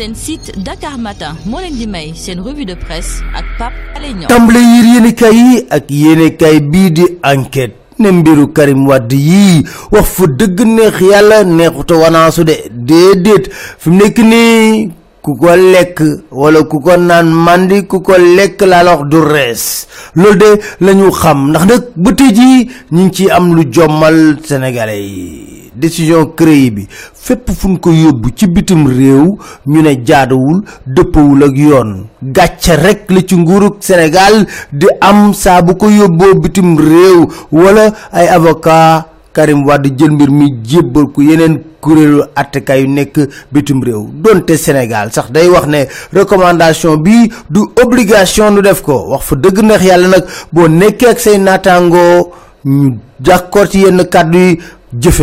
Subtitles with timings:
[0.00, 4.14] seen site Dakar Matin moo leen di may seen revue de presse ak Pape Alé
[4.16, 4.30] Niang.
[4.32, 9.60] Tàmbale yir yéenekaay yi ak yéenekaay bii di enquête ne mbiru Karim Wade yii
[9.92, 13.50] wax fa dëgg neex yàlla neexuta wanaasu de déedéet.
[13.78, 14.88] Fi mu nekk nii
[15.20, 16.00] ku ko lekk
[16.32, 19.64] wala ku ko naan mandi ku ko laa la wax du rees.
[20.16, 24.38] Loolu de la ñu xam ndax nag ba tey jii ñu ciy am lu jommal
[24.48, 26.86] sénégalais yi décision CREI bi.
[27.14, 32.06] Fépp fu ñu ko yóbbu ci bitim réew ñu ne jaaduwul dëppawul ak yoon.
[32.22, 37.26] Gàcce rek la ci nguurug Sénégal di am saa bu ko yóbboo bitim réew.
[37.52, 43.20] Wala ay avocat Karim Wade jël mbir mi jébbal ko yeneen kuréelu attekaay yu nekk
[43.52, 44.08] bitim réew.
[44.12, 49.06] Donte Sénégal sax day wax ne recommandation bi du obligation nu def ko.
[49.12, 52.32] Wax fa dëgg neex yàlla nag boo nekkee ak say naataangoo
[52.64, 54.58] ñu d'accord ci yenn kàddu yi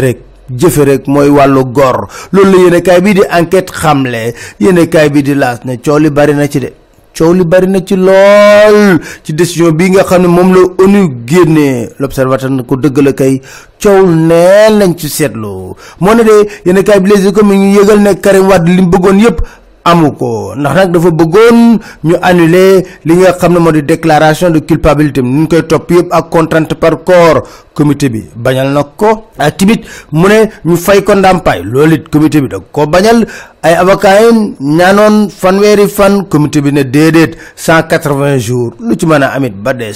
[0.00, 0.18] rek
[0.50, 2.06] jëfe rek mooy wàllu gor.
[2.32, 4.34] Loolu la yéenekaay bi di enquête xamle.
[4.60, 6.72] Yéenekaay bi di laas ne coow li bari na ci de.
[7.16, 9.00] Coow li bari na ci lool.
[9.24, 13.12] Ci décision bi nga xam ne moom la ONU génnee l'observateur na ko dëgg la
[13.12, 13.40] kay
[13.82, 15.74] coow neen lañ ci seetlu.
[16.00, 19.18] Moo ne de bi Les Échos mi ngi yëgal ne Karim Wade li mu bëggoon
[19.18, 19.40] yépp
[19.84, 21.58] amu ko ndax nag dafa bëggoon
[22.04, 25.22] ñu annuler li nga xam ne moo di déclaration de culpabilité.
[25.22, 27.42] Ñu koy topp yëpp ak contrainte par corps
[27.74, 28.24] comité bi.
[28.36, 30.28] Bañal na timit mu
[30.64, 31.62] ñu fay ko ndàmpaay.
[31.64, 33.26] Loolu it comité bi da ko bañal
[33.62, 38.72] ay avocat yi ñaanoon fan comité bi ne déedéet cent quatre-vingts jours.
[38.80, 39.92] Lu ci mën a amit ba des.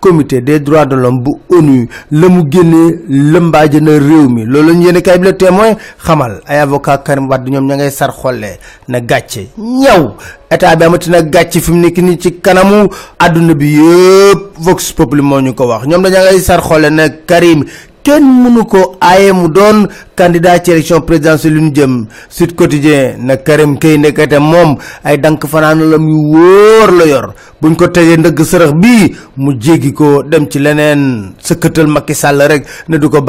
[0.00, 4.44] Comité des droits de l'homme bu ONU la mu génnee lëmbaaje na réew mi.
[4.44, 6.40] Loolu ñu yéene kay bi la témoin xamal.
[6.46, 8.58] Ay avocat Karim ña ngay sar xollee.
[8.86, 9.48] Na gàcce.
[9.58, 10.14] Ñaw!
[10.50, 12.88] État bi amati na gàcce fi mu nii ci kanamu
[13.18, 15.86] àdduna bi yëpp Vox Populi moo ñu ko wax.
[15.86, 17.64] Ngay sar xolle na Karim
[18.08, 19.84] kenn mënu ko aaye mu doon
[20.16, 22.06] candidat ci élection présidentielle yu ñu jëm.
[22.30, 27.26] Sud Quotidien na Karim kay nekkate moom ay dank fanaan lam yu wóor la yor
[27.60, 29.04] buñ ko tegee ndëgg sërëx bii
[29.42, 31.34] mu jéggi ko dem ci leneen.
[31.42, 33.20] Sëkkatal Macky Sall rek ne du ko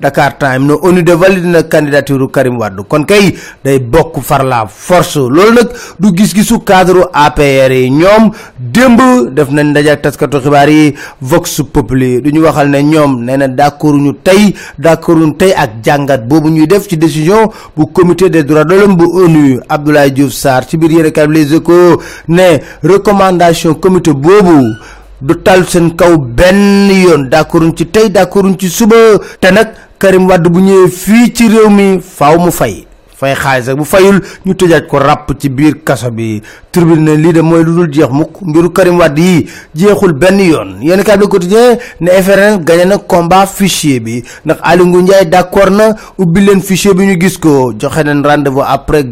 [0.00, 2.82] Dakar Time na ONU de valide na candidature Karim Wade.
[2.88, 3.34] Kon kay
[3.64, 5.16] day bokk far la force.
[5.16, 5.68] Loolu nag
[6.00, 7.90] du gis-gisu cadre APR yi.
[7.90, 9.00] Ñoom démb
[9.34, 12.20] def nañ ndaje ak taskatu xibaar yi Vox Populi.
[12.22, 16.26] Du ñu waxal ne ñoom nee na d'accord ñu tey d'accord ñu tey ak jàngat
[16.26, 19.60] boobu ñuy def ci décision bu comité des droits de l'homme bu ONU.
[19.68, 24.74] Abdoulaye Diouf Sarr ci biir yéen a Les Échos ne recommandation comité boobu
[25.20, 27.28] du tal seen kaw benn yoon.
[27.30, 28.96] D'accorduñ ci tey d'accorduñ ci suba.
[29.40, 29.68] Te nag
[29.98, 32.86] Karim Wade bu fii ci réew mi faaw mu fay
[33.24, 36.42] fay xaalis ak bu fayul ñu tëjaat ko ràpp ci biir kaso bi.
[36.74, 40.38] Tribune ne lii de mooy lu dul jeex mukk mbiru Karim Wade yi jeexul benn
[40.40, 40.70] yoon.
[40.82, 45.94] Le quotidien ne FRN gagné na combat fichier bi ndax Aly Ngouille Ndiaye d'accord na
[46.18, 49.04] ubbi leen fichier bi ñu gis ko joxe nañ rendez-vous après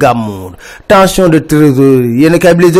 [0.88, 2.18] tension de trésorerie.
[2.20, 2.72] Yéen kat Les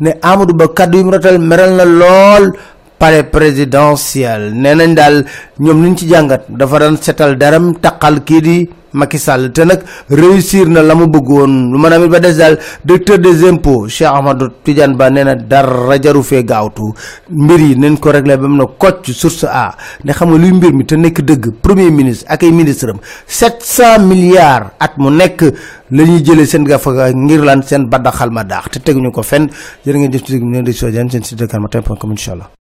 [0.00, 2.52] ne Amadou Ba kaddu yu mu rotal meral na lool
[2.98, 4.52] palais présidentiel.
[4.54, 5.24] Nee nañ daal
[5.58, 9.52] ñoom ci jàngat dafa setal daram taqal kii di Macky Sall.
[9.54, 11.70] Te nag réussir na la mu bëggoon.
[11.72, 15.24] Lu mën a mit ba des daal directeur des impôts Cheikh Ahmadou Tidiane Ba nee
[15.24, 16.92] na dara jaru fee gaawtu.
[17.30, 19.74] Mbir yi nañ ko réglé ba mu ne kocc source A.
[20.04, 22.98] Ne xam nga luy mbir mi te nekk dëgg premier ministre ak ay ministre am
[23.26, 25.42] 700 milliards at mu nekk
[25.90, 28.68] la ñuy jëlee seen gafaga ngir lan seen baddaxal ma daax.
[28.70, 29.48] Te teguñu ko fenn.
[29.86, 32.57] Jërë ngeen jëf ci ne di soo seen site de Dakar